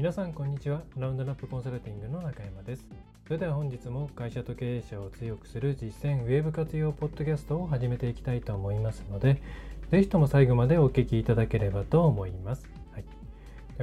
[0.00, 0.80] 皆さんこんにちは。
[0.96, 2.86] ラウンドナップコンサルティングの中山です。
[3.26, 9.42] それでは本日も会社と経営者を強くする実践ウェブ活用ポッドキャストを始めていきたいと思いますので
[9.90, 12.66] ぜひとも最後までお聞きいただければと思います。
[12.92, 13.04] はい。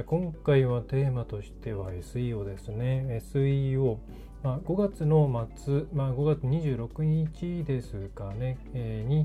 [0.04, 3.22] 今回はテーマとしては SEO ですね。
[3.32, 3.98] SEO。
[4.42, 9.24] まあ、5月の末、まあ、5月26日ですかね、えー、に、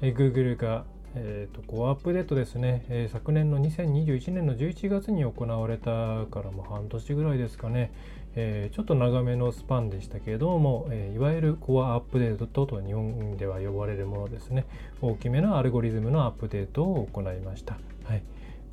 [0.00, 0.84] えー、Google が、
[1.16, 7.92] えーと、コアアップデートですね、えー、昨年の2021年の11月に行われたからも半年ぐらいですかね、
[8.34, 14.66] えー、ちょっと長めのスパンでしたけれども、えー、いわゆるコアアップデートと日本では呼ばれるものですね、
[15.00, 17.78] 大きめのアルゴリズムのアップデートを行いました。
[18.04, 18.22] はい。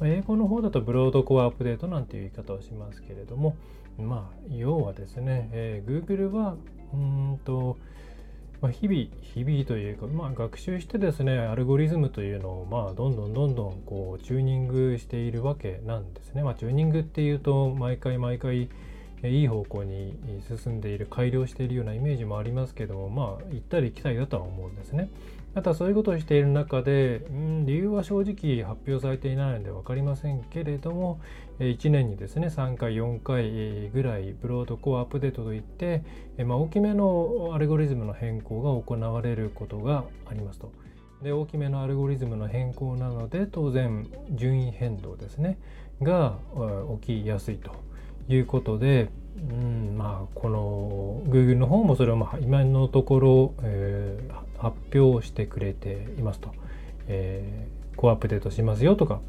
[0.04, 3.56] 英語の方だとブロードコアアップデートなんていう言い方をしますけれども、
[4.00, 6.56] まあ、要はですね、えー、Google は、
[6.94, 7.78] うんと、
[8.62, 16.44] まあ、日々、日々というか、まあ、学習してですね、アルゴリズムというのを、まあ、どんどんどんどん、こう、チューニングしているわけなんですね。
[16.44, 18.70] まあ、チューニングっていうと、毎回毎回、
[19.24, 20.16] いい方向に
[20.64, 25.10] 進んでいる、改良しているようなイメージもありますけども、まあ、行ったり来たりだとは思うんですね。
[25.54, 31.20] またそういうことをしている中で、うん、理由は正直発表されていないので分かりませんけれども
[31.62, 36.04] 1年にですね3回4回ぐらいブロードコアアップデートといって、
[36.44, 40.72] まあ、大きめのアルゴリズムの変更が行われることがありますと。
[41.22, 45.60] で大きめのアルゴリズムの変更なので当然順位変動ですね
[46.02, 46.40] が
[47.02, 47.72] 起きやすいと
[48.28, 56.52] いうことでうんまあこの Google の方もそれをま今のところ、えー、発表してくれていますと、
[57.08, 59.22] えー、コアアップデートしますよとか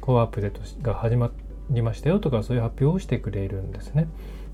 [0.00, 4.08] コアアップデートが始まってりましたよとかそういう発表をしてくれるんですね。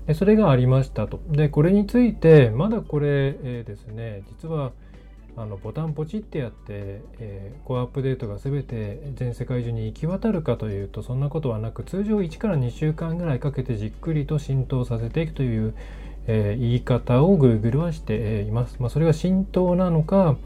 [0.07, 1.19] でそれがありましたと。
[1.29, 3.07] でこれについてまだこれ、
[3.43, 4.71] えー、ですね実は
[5.37, 15.73] あのボタンポチってやって、えー、コアアップデートが全て全世界中に行き渡るかというとそんなことはなく通常1から2週間ぐらいかけてじっくりと浸透させていくという、
[16.27, 18.77] えー、言い方を Google はしています。
[18.79, 20.37] まあ、それが浸透なのか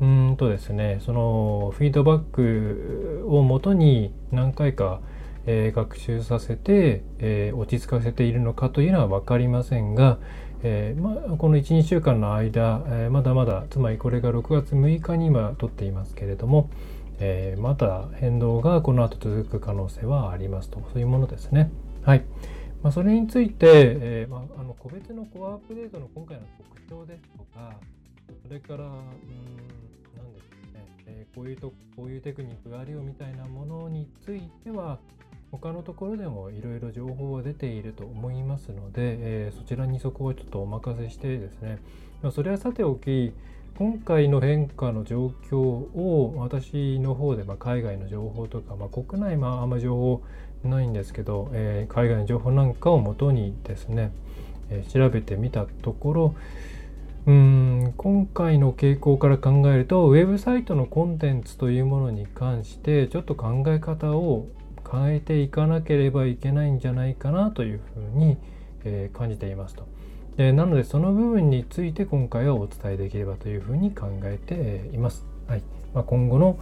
[0.00, 5.00] うんとですねそのフィードバックをもとに何回か、
[5.46, 10.18] えー、学習させて、えー、落ち着かせているのかというのは分かりませんが、
[10.62, 16.68] えー、ま、この12週間の間、え、まだまだつまりこれが6月6日に今撮っていますけれども、
[17.18, 21.70] え、まだ変動がこの後続く可能性はありますとそういうものですね。
[22.02, 22.24] はい
[22.82, 23.66] まあ、それについて、
[24.00, 27.72] えまあ、の個別のコアアップデートの今回の特徴ですとか
[28.46, 28.90] それからうん
[30.16, 34.98] 何ですかね、えこういうとこういうテクニックがあるよみたいなものについては
[35.58, 41.78] 他のところでもいろいろ情報は出ていると思いますので、えー、そちらにそこはちょっとお任せしてですね、
[42.22, 43.32] まあ、それはさておき
[43.78, 50.22] 今回の変化の状況を私の方で、まあ、海外の情報とか、まあ、国内まああんま情報
[50.64, 54.12] ないんですけど、えー、海外の情報なんかをもとにですね、
[54.70, 56.34] えー、調べてみたところ
[57.26, 64.46] うん今回の傾向から考えるとウェブサイトのコンテンツというものに関してちょっと考え方を
[64.90, 68.36] 変えていかなければいけないんじゃないかなというふうに、
[68.84, 69.86] えー、感じていますと。
[70.38, 75.24] え、なのでその部分について今回はお伝えできればというふうに考えています。
[75.48, 75.62] はい
[75.94, 76.58] まあ、今後の、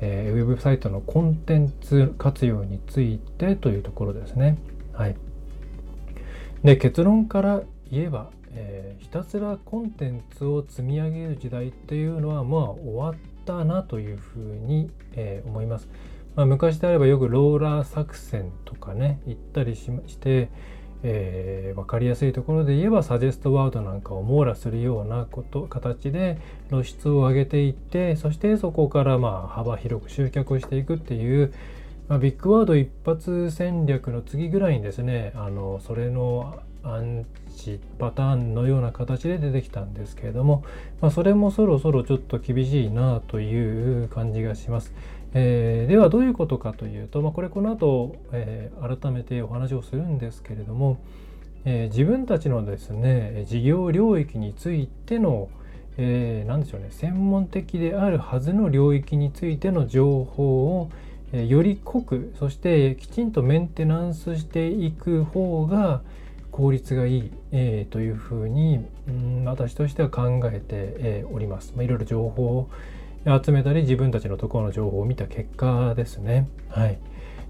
[0.00, 4.58] えー、ウェブサイトのコンテンツ活用についてというところですね。
[4.92, 5.16] はい、
[6.62, 13.14] で結論から言えば、えー、ひたすらコンテンツを積み上げる時代っていうのはまあ終わっ
[13.44, 15.88] たなというふうに、えー、思います。
[16.36, 20.50] まあ、昔であればよくローラー作戦とかね言ったりしして、
[21.02, 26.38] えー、分かりやすいところで言えばサジェストワードなんかを網羅するようなこと形で
[26.68, 31.54] 露出を上げていってそしてそこからまあ幅広く集客をしていくっていう、
[32.08, 37.24] まあ、ビッグワード一発戦略の次ぐらいにですねあのそれのアン
[37.56, 40.64] チパターンのような形で出てきたんですけれども、
[41.00, 44.94] まあ、それもそろそろちょっと厳しいなという感じがします。
[45.38, 50.98] えー、ではどういうことかというと、まあ、これこの後、えー、改めてお話をするんですけれども、
[51.66, 55.50] えー、自分たちのですね事業領域についての、
[55.98, 60.90] えー、何でしょうね専門的であるはずの領域についての情報を、
[61.34, 66.00] えー、より濃くそしてきちんとメンテナンスしていく方が
[66.50, 71.74] 効率がいい、えー、というふうに、うん、私としては考えて、えー、おります。
[71.76, 72.70] まあ、いろいろ情報を
[73.26, 76.48] 集めたり自分たちのところの情報を見た結果ですね。
[76.68, 76.98] はい。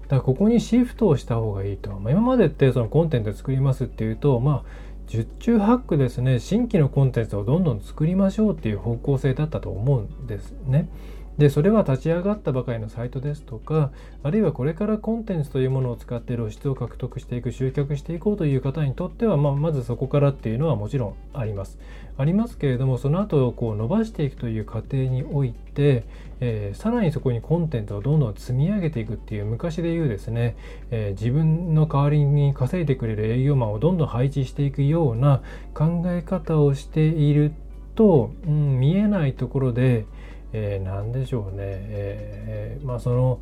[0.03, 1.91] だからここにシフトをした方がいいと。
[1.99, 4.69] まあ、今までってそのコンテンツ作りますっていうと、まあ、
[5.07, 10.89] 十中八九ですね、新規のコンテンツをどんどん作りましょうっていう方向性だったと思うんですね。
[11.37, 13.91] でそれは立ち上がったばかりのサイトですとか
[14.23, 21.77] あるいはこれからコンテンツというものを使って露出を獲得していく集客していこうという方にとっては、まあ、まずそこからっていうのはもちろんあります。
[22.19, 26.03] ありますけれどもその後こう伸ばしていくという過程において、
[26.39, 30.57] えー、さらにそこにコンテンツをどんどん積み上げていくっていう昔で言うですね、
[30.89, 35.43] えー、自分の代わりに稼いでくれる営業マンをどんどん配置していくような
[35.75, 37.53] 考え方をしている
[37.93, 40.07] と、うん、見えないところで
[40.53, 43.39] えー、何でしょうね、えー、まあその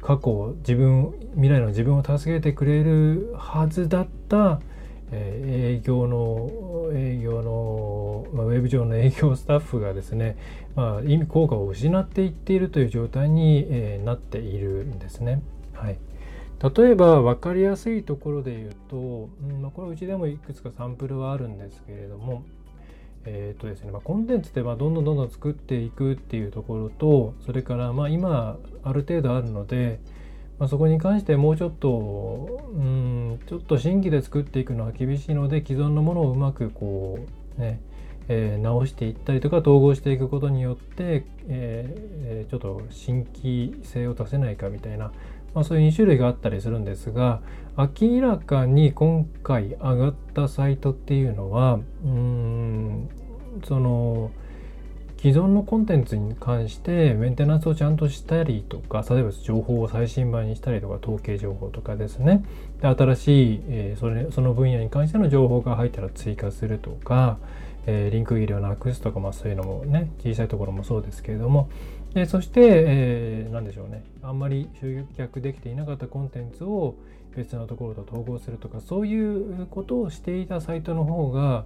[0.00, 4.60] 過去自分未来の自分を助けてくれるはずだった、
[5.10, 10.36] えー、営業の営業の、まあ、ウェブ上の営業スタッフがですね、
[10.76, 15.42] まあ、意味効果を失っていっているという状態に、えー、なっているんですね。
[15.72, 15.98] はい、
[16.76, 22.44] 例えば分かりやすいところで言うと、うんまあ、これうちでもいくつかサンプルはあるんですけれども
[23.30, 30.00] えーとですねまあ、コンテンツってまあどんどんどんどん作っていくっていうところとそれからまあ今ある程度あるので、
[30.58, 37.18] まあ、そこに関してもうちょっとうんちょっと新規で作っていくのは厳しいので既存のものをうまくこ
[37.58, 37.80] うね、
[38.28, 45.12] えー、直していったりとか統合していくことによって、えー、ちょっと新規性を出せないかみたいな、
[45.54, 47.40] まあ、そういう2種類があったりするんですが
[47.76, 53.08] 明らかに今回上がったサイトっていうのはうん
[53.64, 54.30] その
[55.18, 62.44] 既存のコンテンツに関してメンテナンスをちゃんとしたりとか例えば情報を最新版にしたりとか統計情報とかですね。
[62.80, 67.38] で新しい、えー、それその分野に関しての情報が入ったら追加するとか、
[67.86, 71.68] えー、リンク切りをなくすとか、まあ、そういうのもね小さいところもそうですけれども
[72.18, 76.96] でそして、えー、何でしょうねあんまり集客できていなかったコンテンツを
[77.36, 81.64] 別のところと統合するとかそういうことをしていたサイトの方が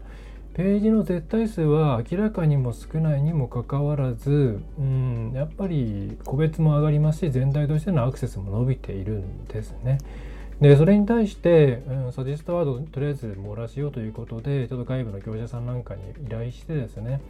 [0.53, 9.99] ページの絶対数は明らかにも少ないにもかかわらず、うん、やっぱり個別も上がりますし全体としてのアクセスも伸びているんですね。
[10.61, 17.23] でそれに対して、うん、サジェストワードをとりあえず網羅しようということでちょっと外部の業者さんなんかに依頼してですね、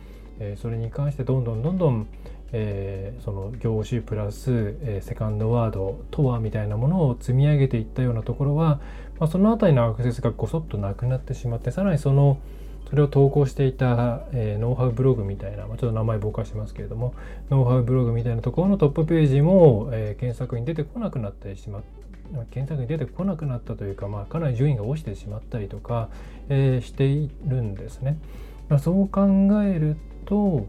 [0.42, 2.06] え、それに関してどんどんどんどん、
[2.52, 8.80] えー、その業種プラス、え、セカンドワードとはみたいなものを積み上げていったようなところは、
[9.18, 12.38] まあ、その辺りのアクセスがごそっとなくなってしまってさらにその
[12.90, 17.14] それを投稿していた、えー、ノウハウブログみたいな、ま、ちょっと名前ぼかしてますけれども
[17.48, 21.82] ノウハウブログみたいなところのトップページも、えー、検索に出てこなくなってしまっ
[22.50, 26.08] 検索に出てこなくなったというか、まあ、かなり順位が落ちてしまったりとか、
[26.48, 28.18] えー、しているんですね。
[28.68, 29.28] まあ、そう考
[29.62, 30.66] えると、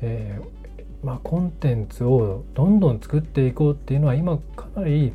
[0.00, 5.12] えー、まあ、コンテンツをどんどん作っていこうっていうのは今かなり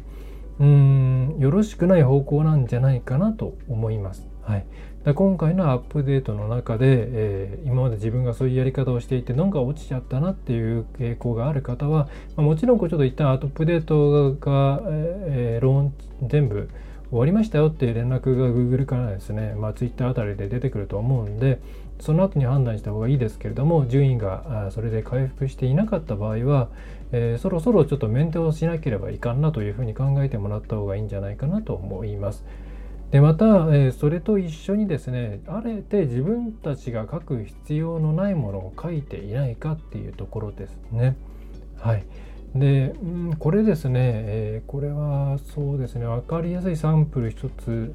[0.60, 4.28] うんよろしくない方向なんじゃないかなと思います。
[4.42, 4.66] はい、
[5.06, 12.08] で今回のアップデートの中で、えー、今まで自分がそういうやり方をしていてなんか落ちちゃったなっていう傾向がある方は、
[12.38, 15.94] まあ、もちろんこうちょっと一旦アップデートが、えー、ローン
[16.28, 16.70] 全部
[17.10, 21.60] 終わりましたよっていう連絡が Google からですね、まあ、Twitter あたりで出てくると思うんで
[22.00, 26.70] その後に判断した方がいいですけれども順位がそれで回復していなかった場合は、
[27.12, 32.46] えー、そろそろちょっとメンテをしなければいかんなというふうに考えてもらった方がいいんじゃないかなと思います。
[33.12, 41.16] でまた、えー、それと一緒にですねあえて自分たちが書く必要のないものを書いていないかっていうところですね。
[41.78, 42.06] はい、
[42.54, 47.94] で、うん、これですね、えー、これはそうですね分かりやすいサンプル一つ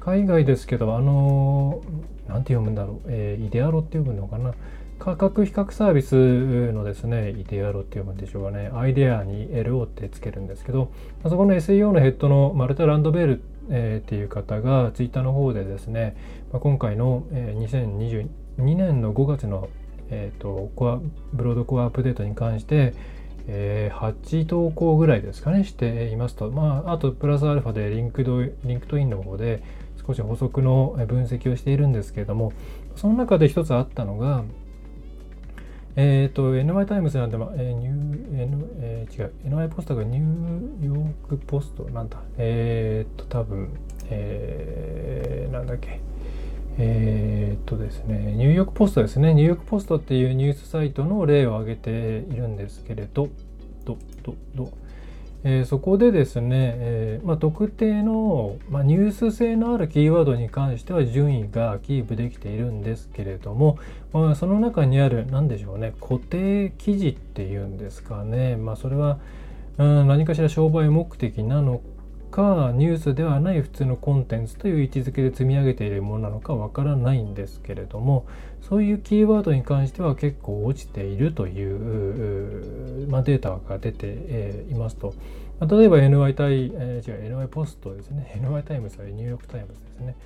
[0.00, 1.82] 海外ですけどあの
[2.26, 4.54] 何て読むんだろう、えー、イデアロって読むのかな。
[4.98, 10.92] 価格比較サービスのですね、イデアロって読むんでしょうかね、アイデアに LO ってつけるんですけど、
[11.22, 16.16] そこの SEO のヘッドのマルタ・ランドベールえー、っていう方がツイッターの方でですね、
[16.52, 18.26] まあ、今回の、えー、
[18.58, 19.68] 2022年の5月の、
[20.10, 21.00] えーと、コア
[21.32, 22.94] ブロードコアアップデートに関して、
[23.46, 29.62] えー、8投稿ぐらいですかねしていますと、まあ、あとプラスアルファでリンクド LinkedIn の方で
[30.06, 32.52] 少し補足の分析をしているんですけれども
[32.96, 34.44] その中で一つあったのが
[35.96, 42.18] えっ、ー、と、NY タイムズなんで、ま、えー、ニュー、N えー、違う、NY ポストがニューヨークポストなんだ。
[42.38, 43.70] えっ、ー、と、多分、
[44.08, 46.00] えー、なんだっけ。
[46.78, 49.34] えっとですね、ニューヨークポストですね。
[49.34, 53.28] ニューヨークポストっていうニュースサイトの例を挙げているんですけれど、
[53.84, 54.70] ど、ど、ど、
[55.42, 63.78] えー、そこでですね、えー、まあ、特定の、まあ、ニュース性のあるキーワードに関しては順位がキープできているんですけれども、
[64.12, 69.18] まあ、その中にある何でしょうね固定記事っていうんですかね、ま、それは、
[69.78, 71.80] うん、何かしら商売目的なの
[72.30, 78.26] かニュースではない普通のコンテンツという位置づけで積み上げているものなのかわからないんですけれども
[78.62, 85.14] そういうキーワードに関しては結構落ちているという、まあ、データが出て、えいますと、
[85.58, 88.40] まあ、例えば NY タイ、えー、違う NY ポストですね。
[88.42, 90.16] NY タイムズはニューヨークタイムズですね。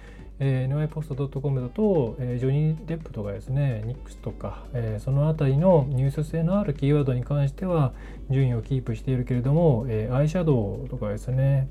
[0.41, 7.93] えー、NY ポスト .com だと、えー、ジョニー・デップとかですね、ニックスとか、えー、そのあたりのニュース性のあるキーワードに関しては
[8.31, 11.69] 順位をキープしているけれども、えー、アイシャドウとかですね、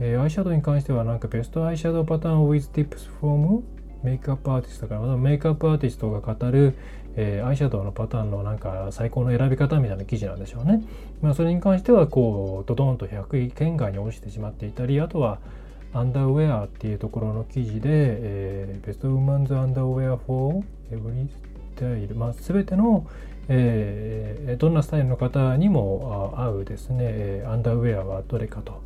[0.00, 3.62] えー、アイシャドウに関してはなんかベストアイシャドウパターン with tips from
[4.02, 6.74] メイクアップアーティストからメイクアップアーティストが語る、
[7.16, 10.82] えー、アイシャドウのパターンのなんか最高の選び方みたいな記事なんでしょうね。
[11.20, 15.38] まあ、それに関してはこうドドンと100位圏外に落ちてしまっていたりあとは
[15.92, 21.28] アンダーウェアっていうところの記事で、えー、ベストウーマンズアンダーウェア for every
[21.76, 23.06] style、まあ、全ての、
[23.48, 28.80] えー、どんなスタイルの方にも合うですねアンダーウェアはどれかと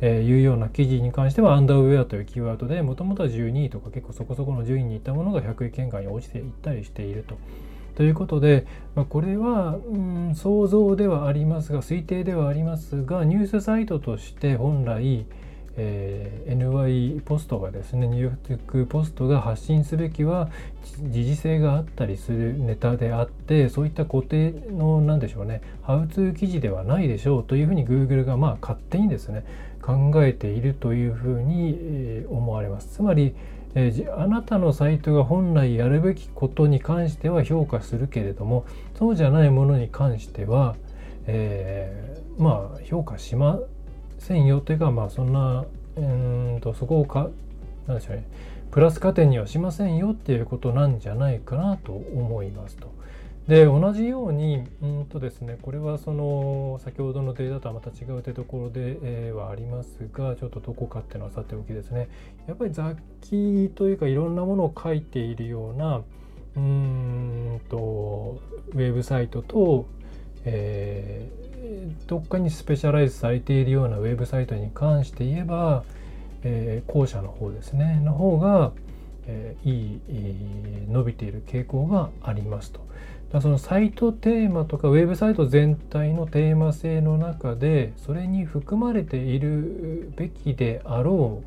[0.00, 7.36] えー、いうような記事に関してはアンダーウェアというキーワードでもともとは12位とか結構そこそこの順位にいったものが100位圏外に落ちていったりしていると。
[7.96, 8.64] ということで、
[8.94, 15.26] まあ、これは、うん、想像ではありますが推定ではありますがニュースサイトとして本来、
[15.80, 20.50] えー、NY ポストがですねニューヨークポストが発信すべきは
[21.00, 29.44] 時事性があったりするネタであってそういった固定の何でしょうねハウツー記事ではないでしょうというふうに Google がまあ勝手にですね
[29.80, 32.96] 考えているというふうに思われます。
[32.96, 33.34] つまり、
[33.74, 38.66] えー、あなたのサイトが本来やるべきことに関しては評価するけれども
[38.98, 40.74] そうじゃないものに関しては、
[41.26, 43.60] えー、まあ評価しま
[44.18, 45.64] せんよというかまあそんな
[45.96, 47.28] うんとそこをか
[47.86, 48.24] なんでしょうね
[48.70, 52.98] プラス加点にはしませんよっていうことなんじゃないかなと思いますと。
[53.48, 62.10] で同じようにうんとですねこれはその先ほどのデータとはまた違うというところで、えー、はありますがちょっとどこかっていうのはさておきですね
[62.46, 66.02] やっぱり雑記というかいろんなものを書いているような
[66.56, 68.38] うんと
[68.72, 69.86] ウェブサイトと、
[70.44, 71.47] えー、
[72.06, 75.84] どっかにスペシャライズされているようなウェブサイトに関して言えば、
[76.42, 78.72] えー、後者の方ですねの方が、
[79.26, 82.86] えー、いい、えー、伸びている傾向がありますと。
[83.32, 91.42] だそのサイトテーマとかウェブサイト全体のテーマ性の中でそれに含まれているべきであろ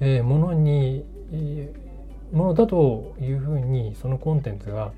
[0.00, 4.92] う、えー、ものに、えー、ものだというふうにそのコンテンツが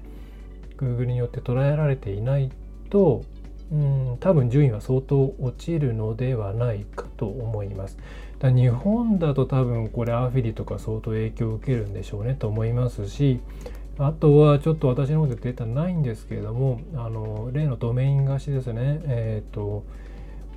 [0.76, 2.50] Google によって捉えられていない
[2.90, 3.24] と
[3.72, 7.98] うん多分順位は相当落ちるのではないかと思います。
[8.38, 13.40] だ日本だと多分これアフィリとか相当影響を受けるんでしょうねと思いますし
[13.98, 19.84] あとはちょっと私の方でデータないんですけれどもあの例のドメイン貸しですねえっ、ー、と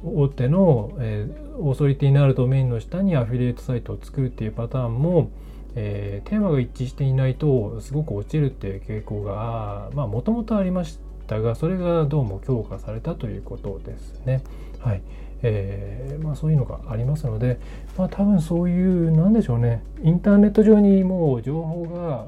[0.04, 5.30] 大手の、えー、オーソリティのあるドメインの下にアフィリエイトサイトを作るっていうパターンも、
[5.76, 14.44] えー、テーマが一致していないとすごく落ちるっていう傾向がまあもともとありましたがそれがどうも強化されたということですね。
[14.80, 15.02] はい
[15.44, 17.60] えーまあ、そういうのがありますので、
[17.98, 22.28] まあ、多分そういうなんでしょうねインターネット上にもう情報が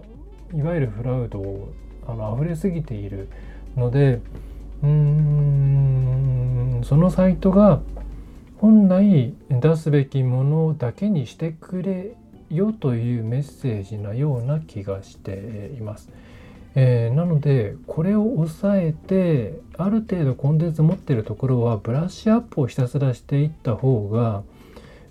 [0.57, 1.73] いわゆるフラウドを
[2.07, 3.27] あの溢れすぎている
[3.75, 4.19] ので
[4.81, 7.81] うーんそのサイトが
[8.57, 12.15] 本来出すべきものだけにしてくれ
[12.49, 16.09] よというメッセージなような気がしています。
[16.75, 24.43] えー、なのでこれを抑えてある程度コンテンツ持ってるところはブラッシュアップをひたすらしていった方が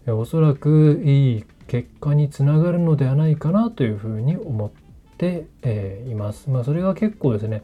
[0.07, 4.83] おそらくいい結果につながるのではないかなというふうに思って
[5.23, 6.51] て、え、います。
[6.51, 7.63] まあ、それが結構ですね、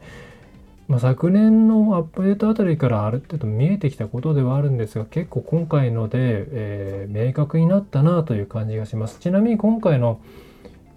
[0.87, 9.19] まあ、昨年のアップデートあたりからある程度見えてきたことではあるんですが結構今回ので、えー、明確になったなという感じがします。
[9.19, 10.21] ちなみに今回の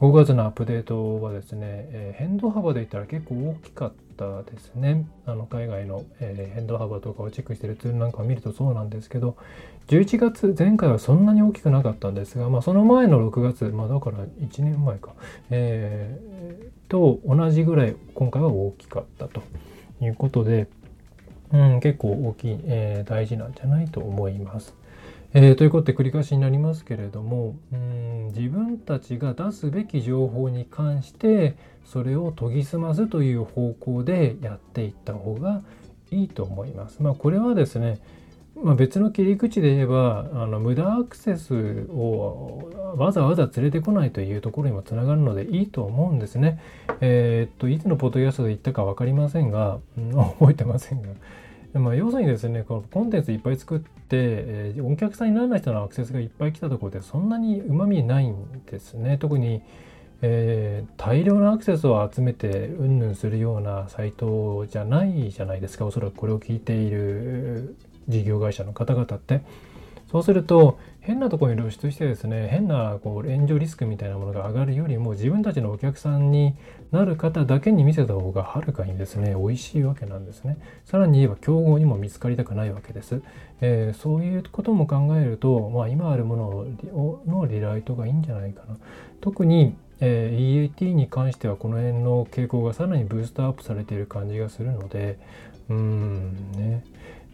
[0.03, 5.07] 5月のアップデートはですね、えー、変動幅で言ったら結構大きかったですね。
[5.27, 9.37] あの海外の、えー、変動幅とかをチェックしてるツールなんかを見るとそうなんですけど、
[9.87, 15.15] 11月、前回はそんなに大きくなかったんですが、まあ、その前の6月、まあ、だから1年前か、
[15.51, 19.41] えー、と同じぐらい今回は大きかったと
[20.01, 20.67] いうことで、
[21.53, 24.75] うん、結構大きい、えー、大事なんじゃないと思います。
[25.35, 35.63] えー、ということで繰り返しになりますけれどもうん自分たちが出すべき情報に関してそれを研ぎ澄ますという方向でやっていった方が
[36.11, 37.03] いいと思います。
[37.03, 38.01] まあ、これはですね
[38.55, 46.61] まあ、別の切り口で言えばあの無駄アクセスをわざわざ連れてこないというところにもつながるのでいいと思うんですね。
[47.01, 51.09] えー、っといつのポッドキャストで言ったか分かりませんが、うん、覚えてませんが。
[51.75, 59.17] まあ、要するにですね、このコンテンツいっぱい作って、えー、お客さんにならない人のアクセスがいっぱい来たところでそんなにうまみないんですね。
[59.17, 59.63] 特に、
[60.21, 65.87] えー、大量のアクセスを集めてうんぬんするようなサイトじゃないじゃないですか。
[65.87, 67.75] おそらくこれを聞いている
[68.07, 69.41] 事業会社の方々って。
[70.13, 76.55] そうすると変なところに露出してですね変なこう炎上リスクみたいなものが上がるよりも自分たちのお客さんに
[76.91, 80.59] なる方だけに見せた方がはるかにですね美味しいわけなんですね。
[80.85, 83.23] さらに言えば競合にも見つかりたくないわけです、
[83.61, 86.67] えー、そういうことも考えると、まあ、今あるもの
[87.27, 88.77] のリライトがいいんじゃないかな。
[89.21, 95.17] 特にえー、EAT に関してはこの辺の傾向がさらにブーストアップされている感じがするので
[95.69, 96.85] うんね。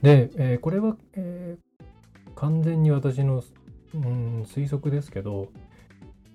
[0.03, 1.68] で、えー、これは、えー、
[2.39, 3.43] 完全に私の、
[3.95, 5.49] うん、推測ですけど、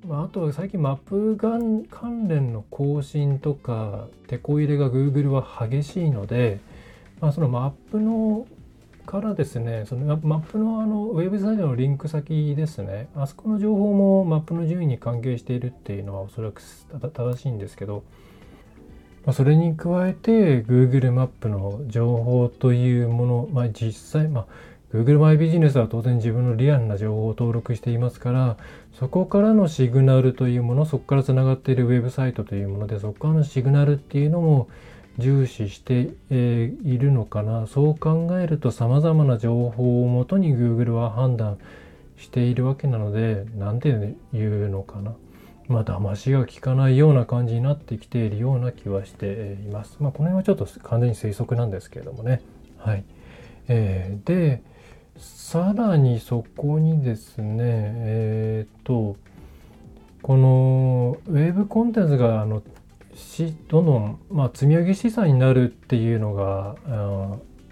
[0.05, 6.60] まあ、あとは最近マップ関連の更新とか手こ入れが Google は激しいので、
[7.22, 8.45] まあ、そのマップの
[9.05, 16.62] からですね、そのマップのあのウェブサイトのリンク先ですね、あそこの情報もマップの順位に関係しているっていうのはおそらく
[17.13, 18.03] 正しいんですけど、
[19.25, 24.45] まあ、それに加えて Google マップの情報というもの、まあ、実際、まあ、
[24.93, 28.57] Google マイビジネスは当然自分のリアルな情報を登録していますから
[29.00, 34.69] そこからのシグナルというものそこからつながっているウェブサイトというものでそこからのシグナルっていうのも
[35.17, 41.57] 重視してえいるのかなそう考えるとさまざまな情報をもとに Google は判断
[42.17, 45.13] しているわけなので何て言うのかな
[45.67, 49.97] まあ、騙しが効かないような感じになってきているような気はしています。
[50.00, 52.41] まあ、この辺はちょっと完全に推測なんですけれどもね。
[52.77, 53.05] はい。
[53.69, 54.62] えー、で、
[55.17, 59.15] さらにそこにですね、えっ、ー、と、
[60.22, 62.63] このウェブコンテンツがあの
[63.13, 66.78] しどんどん、まあ、積み上げ資産になるっていうのが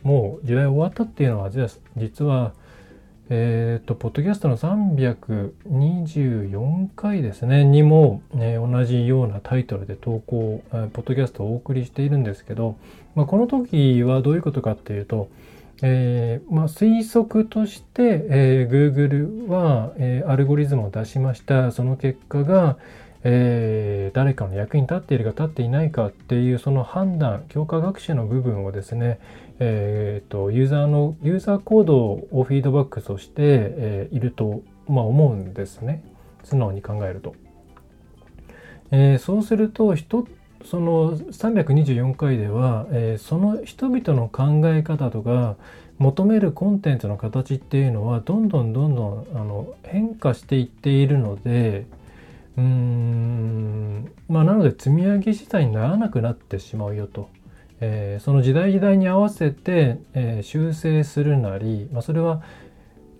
[0.04, 2.54] もう時代終わったっていうのは実は
[3.34, 12.76] えっ、ー、と、ポッドキャストの324回ですね、にも、ね、同じようなタイトルで投稿、ポッドキャストをお送りしているんですけど、
[13.16, 15.30] まあ、この時はどういうことかっていうと、
[15.84, 21.72] えーまあ、推測として、えー、Google は、えー、アルゴリズムを出しました。
[21.72, 22.78] その結果が、
[23.24, 29.20] えー、誰かの役に立っているか立っていないかっていうその判断強化学習の部分をですね、
[29.60, 36.04] えーと、ユーザーのユーザーコードをフィードバックとして、えー、いると、まあ、思うんですね
[36.44, 37.36] 素直に考えると。
[38.94, 40.28] えー、そうすると人
[40.66, 45.56] その324回では、えー、その人々の考え方とか
[45.98, 51.86] 求めるコンテンツの形っていうのはどんどんどんどんあの変化していっているので
[52.58, 57.30] うーんまあなので積み上げ自体にならなくなってしまうよと。
[57.84, 62.44] えー、その時代時代に合わせて、えー、修正するなり、まあ、それは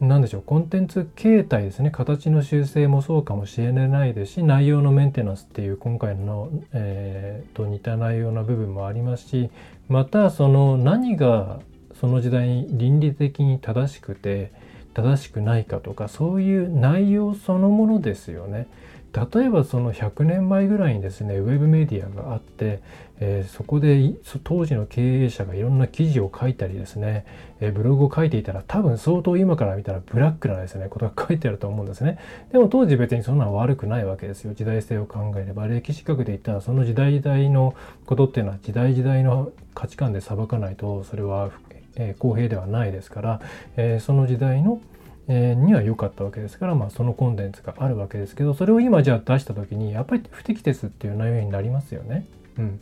[0.02, 9.52] 何でしょうコンテンツ形態ですね形の修正もそうかもしれないですし内容のメンテナンスっていう今回の、えー、と似た内容な部分もありますし
[9.90, 11.60] またその何が
[12.00, 14.52] その時代に倫理的に正しくて
[14.96, 18.68] 正しくないかとかそういう内容そのものですよね。
[19.14, 22.82] 例えばその100年前ぐらいにですねウェブメディアがあって、
[23.20, 27.26] えー、そこで当時の経営者がいろんな記事を書いたりですね、
[27.60, 32.20] えー、ブログを書いていたら多分相当今から見たらブラックなですねことが書いてあると思うんですね。
[32.54, 34.54] でも当時別にそんなの悪くないわけですよ。
[34.54, 41.52] 時代性を考えれば歴史学で言ったらその時代時代のことっていうのは時代時代の価値観で裁かないとそれは、
[41.96, 43.42] えー、公平ではないですから、
[43.76, 44.82] えその時代の、
[45.32, 52.26] には良かったわけですから、まあ、そのコンテンツがあるわけですけどそれを今じゃあ出した時にやっぱり不適切っていう内容になりますよね。
[52.58, 52.80] うん、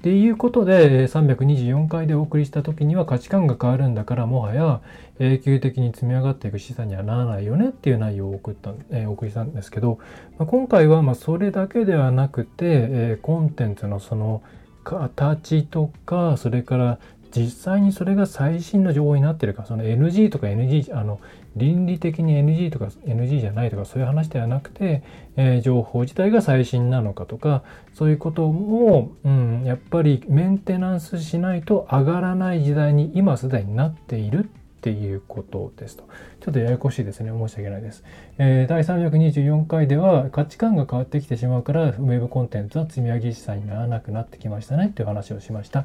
[0.00, 4.80] っていうことで324回でお送りした時には価値観が変わるんだからもはや
[5.18, 9.98] 永久的に積み上がっていく資産にはならないよねっていう内容を送った、え、お送りしたんですけど、
[10.38, 14.42] まあ、今回はまそれだけではなくて、え、コンテンツのその
[14.84, 16.98] 形とかそれから
[17.34, 21.20] 実際にそれが最新の情報になってるかその NG とか NG あの
[21.56, 25.02] 倫理的に NG とか NG じゃないとかそういう話ではなくて、
[25.36, 27.62] えー、情報自体が最新なのかとか
[27.94, 36.08] そういうことも、うん、やっぱりメンテナンスしないと上がらない時代に今すでになっているっていうことですと。
[36.40, 37.30] ちょっとややこしいですね。
[37.30, 38.02] 申し訳ないです。
[38.38, 45.84] えー、第324回では価値観が変わってきてしまうから、ウェブコンテンツは積み上げ資産にならなくなってきましたねっていう話をしました。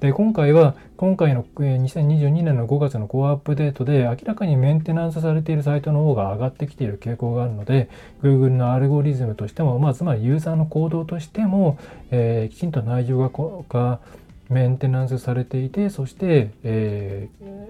[0.00, 7.88] で、今回は、今回の2022年の5月のコアアップデートで明らかにメンテナンスされているサイトの方が上がってきている傾向があるので、
[8.22, 11.78] Google のアルゴリズムとしても、まあ、つまりユーザーの行動としても、
[12.10, 13.30] えー、きちんと内容が
[13.68, 14.00] が
[14.48, 17.28] メンテナンスされていて、そして、え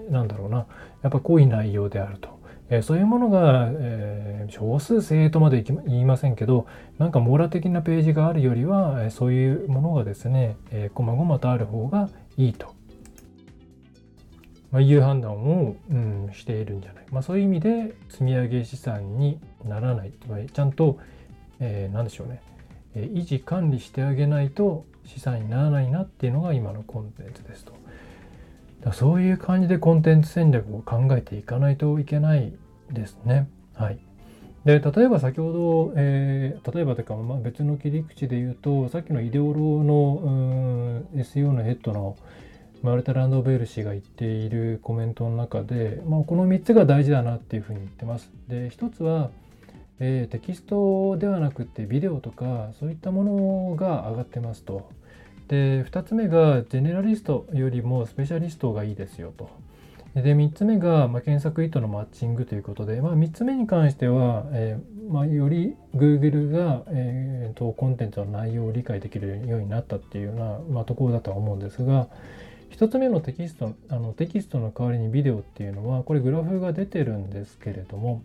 [0.09, 0.65] ー、なんだろうな、
[1.01, 2.36] やっぱ濃い内容であると。
[2.69, 12.75] え、そういうものが、えー、少数生とまで言いませんけど、なんか網羅的なページがあるよりは、えそういうものがですね、えー、細々とある方がいいと。
[14.71, 17.05] まあ、いう判断を、うん、しているんじゃない。
[17.09, 20.11] まあ、そういう意味で積み上げ資産にならない。
[20.51, 20.99] ちゃんと、
[21.59, 22.41] えー、何でしょうね、
[22.95, 27.73] え、維持管理してあげないと資産にならないなっていうのが今のコンテンツですと。
[28.81, 32.53] だそういう感じでコンテンツ戦略を考えていかないといけない
[32.91, 33.49] ですね。
[33.73, 33.99] はい。
[34.65, 42.17] で例えば先ほど、えー、例えばというか、まあ、別の切り口で言うとさっきのイデオロのうん SEO のヘッドの
[42.83, 48.29] マルタ・ランドベール氏が言っているコメントの中で、まあ、この3つが大事だなっていうふうに言ってます。
[48.47, 49.31] で1つは
[49.99, 54.89] えー、テキストではなくてビデオとかそういったものが上がってますと。
[55.47, 59.49] で2つ目がジェネラリストよりもスペシャリストがいいですよと。
[60.15, 72.07] で3つ目が、まあ、検索意図のマッチングということで、まあ、3つ目に関しては、えー、まあ、より Google が、えーと、コンテンツの内容を理解できるようになったっていうような、ま、ところだとは思うんですが
[72.71, 78.23] 1つ目のテキストあのテキストの代わりにビデオっていうのはこれグラフが出てるんですけれども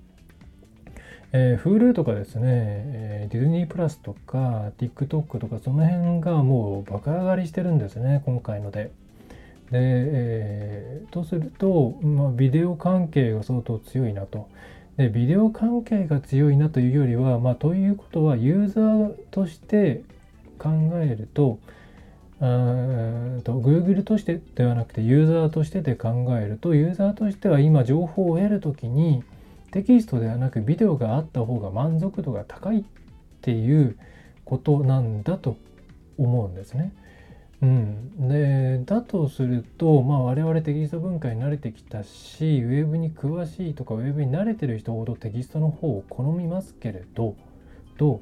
[1.35, 8.91] えー、Hulu とかですね、えー、ディズニープラスとか TikTok とかその辺がもう爆上がりしてるんですね今回ので。
[9.71, 14.49] で、えー、とすると、まあ、ビデオ関係が相当強いなと。
[14.99, 20.03] でビデオ関係が強いなというよりは、まあ、ということはユーザーとして
[20.59, 21.59] 考えると
[22.41, 29.23] あと Google としてではなくてユーザーとしてで考えるとユーザーとしては今情報を得るときに
[29.73, 32.85] テキストではなくビデオがあった方が満足度が高いっ
[33.41, 33.99] ていう
[34.45, 35.57] ことなんだと
[36.19, 36.93] 思うんですね。
[37.63, 47.37] うん、でだとすると、まあ、我々テキスト文化に慣れてきたしウェブに詳しいとかウェブに慣れてる人ほどテキストの方を好みますけれど
[47.99, 48.21] と、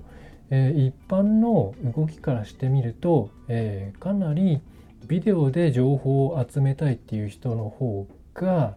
[0.51, 4.61] えー、一般の動きからしてみると、えー、かなり
[5.07, 8.77] ビデオで情報を集めたいっていう人の方が、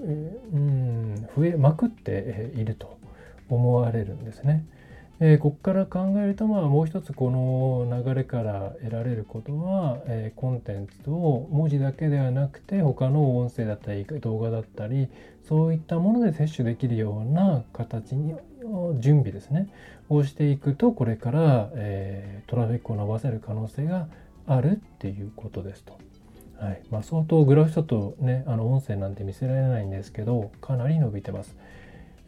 [0.00, 2.98] うん増えまくっていると
[3.48, 4.64] 思われるんですね。
[5.18, 15.08] えー、ここから考えると、まあ、もう一つこの流れから得られることは、えー、コンテンツを文字だけではなくて他の音声だったり動画だったり
[15.48, 18.34] そういったもので摂取できるような形に
[19.00, 19.70] 準備ですね
[20.10, 24.08] をしていくとこれから、えー、トラフィックを伸ばせる可能性が
[24.46, 25.98] あるっていうことですと。
[26.58, 31.56] はいまあ、相当グラフちょっとねあの音声なんて見せられないんですけどかなり伸びてます。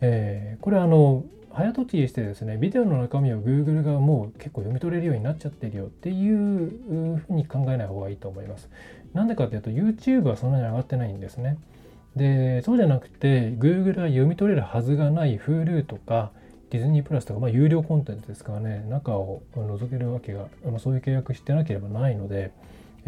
[0.00, 8.68] えー、これあの早とちりしてですねビデオの中身を Google がもう結構読み取れるようになっちゃってるよっていうふうに考えない方がいいと思います。
[9.14, 11.58] なんでかっていうと YouTube はそんなに上がってないんですね。
[12.14, 16.30] でそうじゃなくて Google が読み取れるはずがない Hulu とか
[16.70, 22.52] ディズニープラスとか、まあ、有料コンテンツですからね中を覗けるわけが、まあ、そういう契約してなければないので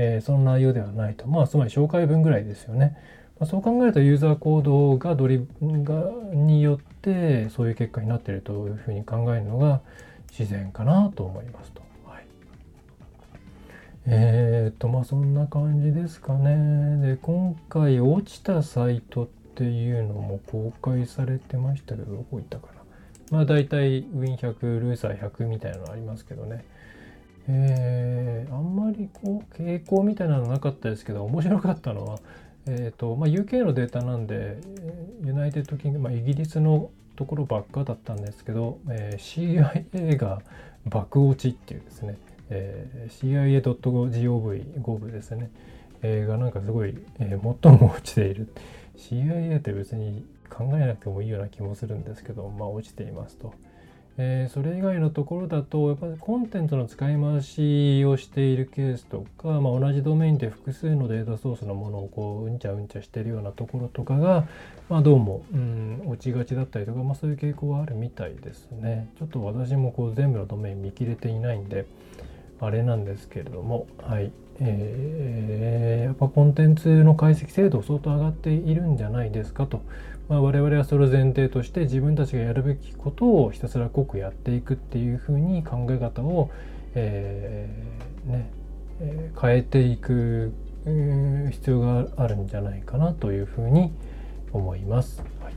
[0.03, 1.27] えー、その内容ではないと。
[1.27, 2.97] まあ、つまり紹介文ぐらいですよね。
[3.39, 9.83] まあ、そう考えるとユーザー行動がドリがによってそういう結果になっているというふうに考えるのが
[10.31, 11.83] 自然かなと思いますと。
[12.07, 12.25] はい、
[14.07, 17.07] えっ、とまあそんな感じですかね。
[17.07, 22.73] で今回落ちたサイトっていうのも公開されてましたけどどこ行ったかな。
[23.31, 26.65] まあ大体ウィン100ルーサー100みたいなのありますけどね。
[27.49, 32.19] えー、あんまりこう傾向みたいなのなかったですけど面白かったのは、
[32.67, 34.59] えーとまあ、UK のデータなんで
[35.25, 40.43] United King、まあ、イギリスのところばっかだったんですけど、えー、CIA が
[40.87, 42.17] 爆落ちっていうですね、
[42.51, 45.51] えー、 CIA.gov ですね、
[46.03, 48.53] えー、がなんかすごい、えー、最も落ちている
[48.97, 53.55] CIA って別に考えなくてもいいような気もするんですけどまあ落ちていますと。
[54.23, 64.47] えー、それ以外のところだとやっぱりコンテンツの使い回しをしているケースとか、まあ、同じドメインで複数のデータソースのものをこううんちゃうんちゃしてるようなところとかが、
[64.91, 69.09] まあ、どうも、うん、落ちがちだったりとか、まあ、そういう傾向はあるみたいですね。
[69.19, 71.87] ちょっと私もこう全部のドメイン見切れていないんで
[72.61, 79.83] あれなんですけれども、はいえー、やっぱコンテンツの解析精度相当上がっているんじゃないですかと、
[80.31, 86.51] まあ、我々はそれを前提として自分たちがやるべきことをひたすら濃くやっていくっていうふうに考え方を、
[86.95, 88.61] えー、ね
[89.03, 90.53] えー、変えていく、
[91.51, 93.93] 必要があるんじゃないかなというふうに
[94.53, 95.23] 思います。
[95.43, 95.55] はい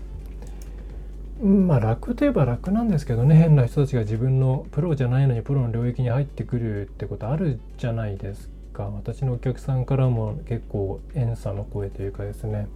[1.45, 12.67] まあ楽といえば楽なんですけどね変な人たちが自分のプロじゃないのにプロの領域に入ってくるってことあるじゃないですか私のお客さんからも結構遠さの声というかですね、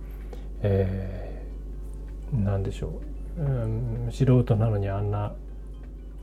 [0.63, 1.36] えー、
[2.33, 3.01] 何でしょ
[3.37, 5.33] う、うん、素人なのにあんな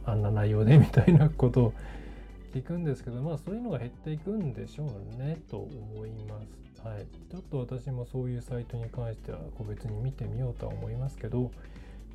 [0.07, 1.73] あんな内容でみたいなことを
[2.55, 6.65] 聞くんですけどまあそういうのが減っていくんでしょうねと思います。
[6.85, 11.51] はい、ちょっと私もそういうサイトに関しては個別に見てみようとは思いますけど、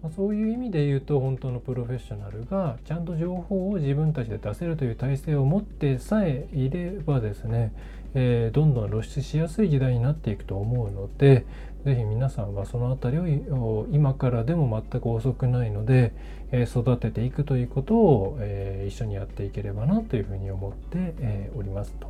[0.04, 7.74] まあ、そういう意味で言うと本当のプロフェッショナルがちゃんと情報を自分たちで出せるという体制を持ってさえいればですね、
[8.14, 11.48] えー、どんどん露出しやすい時代になっていくと思うので
[11.86, 16.14] 是非皆さんはその辺りを今からでも全く遅くないので、
[16.52, 22.10] えー、育てていくということを、えー、一緒にやっていければなというふうに思って、えおりますと。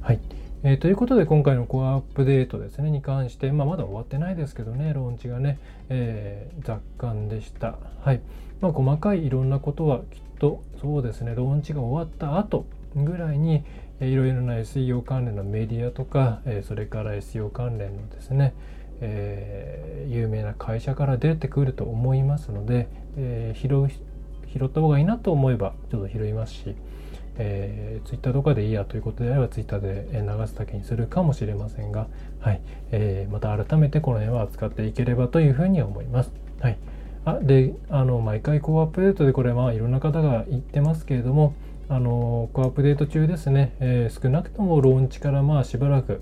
[0.00, 0.20] はい
[0.62, 7.76] えー、ということで今回のコアアップデートですねに関して、まあ、まだ終わってないですけどねローンチがね、えー、雑感でした。
[8.00, 8.20] はい
[8.60, 10.04] まあ、細かいいろんなことはきっ
[10.38, 12.66] とそうですねローンチが終わった後
[12.96, 13.64] ぐらいに
[14.00, 18.54] いろいろな SEO 関連のメディアとか、えー、それから SEO 関連のですね、
[19.00, 23.88] えー、有名な会社から出てくると思いますので、えー、拾う
[24.52, 26.74] 拾った方がいいなと思えばちょっと拾いますし、
[27.36, 32.08] えー、ツイッターとかでいいやということであればツイッターで流すだけにするかもしれませんが、
[32.40, 32.60] はい。
[32.90, 36.32] えー、また改めてこの辺は扱っていければというふうに思います。
[36.60, 36.78] はい、
[37.24, 41.54] あであの毎回コアアップデートでこれまあいろんな方が言ってますけれども
[41.88, 46.20] あのコアアップデート中ですね、えー、少なくともローンチからまあしばらく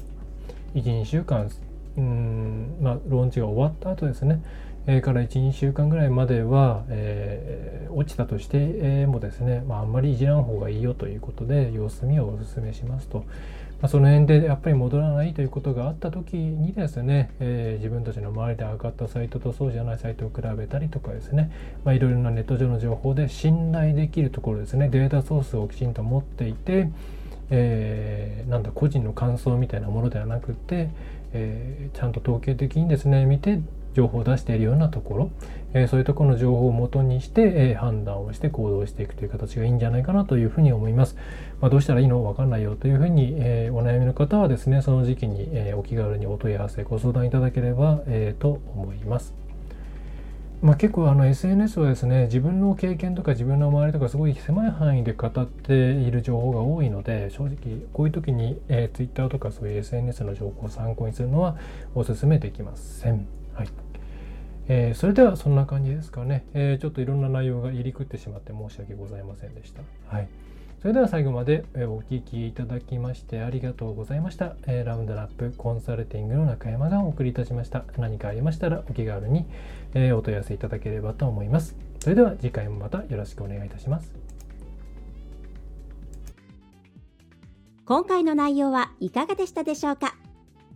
[0.75, 1.51] 12週間
[1.97, 4.43] うんまあローンチが終わった後ですね。
[4.87, 13.21] えー、から12週間ぐらいまでは、えー、落ちたとしてもですね、まあ、あんまりいじらん方がいいよということで様子見をお勧めしますと、
[13.81, 21.51] まあ、その辺でやっぱり戻らないということがあった時にですね、えー、自分たちの周りで上がったサイトとそうじゃないサイトを比べたりとかですね、
[21.87, 24.91] いろいろなネット上の情報で信頼できるところですね。
[24.91, 26.91] データソースをきちんと持っていて、
[27.51, 30.91] えー、なんだ個人の感想みたいなものではなくて、
[31.35, 33.61] えー、ちゃんと統計的にですね見て
[33.95, 35.31] 情報を出しているようなところ、
[35.73, 41.17] えー、そういうところの情報をもとにして、えー、判断をして行動していくという形がいいんじゃないかなというふうに思います。
[41.61, 49.44] まあ、どうしたらいいのわかんないよというふうに、えー、お悩みの方はですね、その時期に、えお気軽にお問い合わせ、ご相談いただければ、えと思います。
[50.65, 61.59] まあ、結構あの SNS はですね自分の経験とか自分の周りとかすごい狭い範囲で語っている情報が多いので正直こういう時に、えー、Twitter とかそういう SNS の情報を参考にするのは
[61.95, 63.27] お勧めできません。
[63.53, 63.69] はい
[64.69, 69.83] えー、それではそんな感じですかね、えー、ちょっといろんな内容が入りくってしまって申し訳ございませんでした。
[70.09, 70.29] はい。
[70.85, 74.55] それでは最後までお聴きいただきましてありがとうございました。
[74.67, 77.87] えー、ラウンドラップコンサルティングの中山がお送りいたしました。
[77.97, 79.47] 何かありましたらお気軽に、
[79.95, 81.75] えお問い合わせいただければと思います。
[82.01, 84.15] それでは次回もまたよろしくお願いいたします。
[87.87, 90.15] 今回の内容はいかがでしたでしょうか？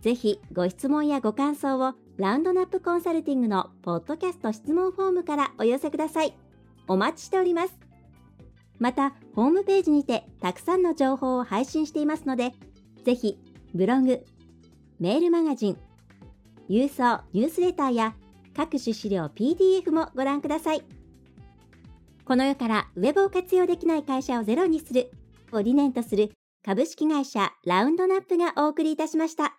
[0.01, 6.33] ぜひご質問やご感想をラウンドナップコンサルティングのポッドキャスト質問フォームからお寄せください。
[6.87, 7.77] お待ちしております。
[8.79, 12.51] また、ホームページにてたくさんの情報を配信していますので、
[13.05, 13.37] ぜひ、
[13.73, 14.25] ブログ、
[14.99, 15.77] メールマガジン、
[16.69, 18.15] 郵送ニュースレターや
[18.53, 20.83] 各種資料 PDF もご覧ください。
[22.25, 25.09] この世からウェブを活用できない会社をゼロにする
[25.53, 26.33] を理念とする
[26.65, 29.58] 株式会社ラウンドナップがお送りいたしました。